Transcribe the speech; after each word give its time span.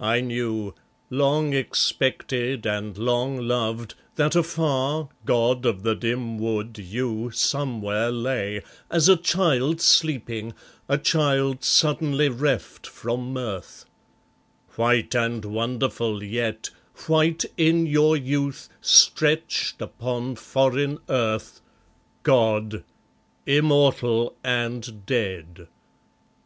I 0.00 0.22
knew 0.22 0.74
Long 1.10 1.52
expected 1.52 2.64
and 2.66 2.96
long 2.96 3.36
loved, 3.46 3.96
that 4.14 4.34
afar, 4.34 5.10
God 5.26 5.66
of 5.66 5.82
the 5.82 5.94
dim 5.94 6.38
wood, 6.38 6.78
you 6.78 7.30
Somewhere 7.32 8.10
lay, 8.10 8.62
as 8.90 9.10
a 9.10 9.16
child 9.18 9.82
sleeping, 9.82 10.54
a 10.88 10.96
child 10.96 11.64
suddenly 11.64 12.30
reft 12.30 12.86
from 12.86 13.34
mirth, 13.34 13.84
White 14.76 15.14
and 15.14 15.44
wonderful 15.44 16.22
yet, 16.22 16.70
white 17.06 17.44
in 17.58 17.84
your 17.84 18.16
youth, 18.16 18.70
stretched 18.80 19.82
upon 19.82 20.36
foreign 20.36 20.98
earth, 21.10 21.60
God, 22.22 22.84
immortal 23.44 24.34
and 24.42 25.04
dead! 25.04 25.68